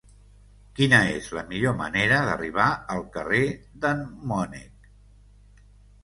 [0.77, 3.41] Quina és la millor manera d'arribar al carrer
[3.83, 4.89] d'en Mònec?